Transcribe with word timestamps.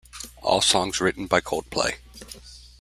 All 0.41 0.61
songs 0.61 0.99
written 0.99 1.27
by 1.27 1.41
Coldplay. 1.41 1.97